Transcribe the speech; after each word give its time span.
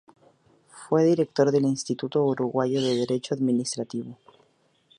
Fue 0.71 1.03
director 1.05 1.51
del 1.51 1.65
Instituto 1.65 2.25
Uruguayo 2.25 2.81
de 2.81 2.95
Derecho 2.95 3.35
Administrativo. 3.35 4.17